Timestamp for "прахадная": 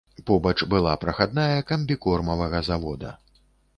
1.03-1.61